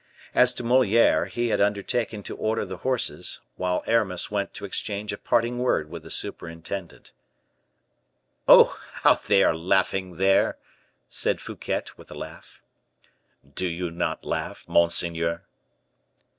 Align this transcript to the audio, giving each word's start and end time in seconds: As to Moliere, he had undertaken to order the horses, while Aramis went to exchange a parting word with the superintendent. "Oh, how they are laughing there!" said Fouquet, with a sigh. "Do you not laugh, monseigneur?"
As 0.33 0.51
to 0.55 0.63
Moliere, 0.63 1.25
he 1.25 1.49
had 1.49 1.61
undertaken 1.61 2.23
to 2.23 2.35
order 2.35 2.65
the 2.65 2.77
horses, 2.77 3.39
while 3.57 3.83
Aramis 3.85 4.31
went 4.31 4.51
to 4.55 4.65
exchange 4.65 5.13
a 5.13 5.17
parting 5.19 5.59
word 5.59 5.91
with 5.91 6.01
the 6.01 6.09
superintendent. 6.09 7.13
"Oh, 8.47 8.79
how 9.03 9.13
they 9.13 9.43
are 9.43 9.53
laughing 9.55 10.15
there!" 10.17 10.57
said 11.07 11.39
Fouquet, 11.39 11.83
with 11.97 12.09
a 12.09 12.17
sigh. 12.17 12.41
"Do 13.53 13.67
you 13.67 13.91
not 13.91 14.25
laugh, 14.25 14.65
monseigneur?" 14.67 15.43